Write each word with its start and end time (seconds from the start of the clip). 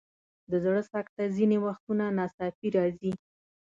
د 0.51 0.51
زړه 0.63 0.81
سکته 0.91 1.23
ځینې 1.37 1.57
وختونه 1.65 2.05
ناڅاپي 2.17 2.69
راځي. 2.77 3.11